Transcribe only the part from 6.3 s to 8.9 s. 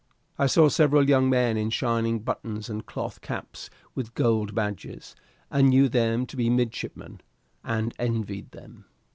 be midshipmen, and envied them.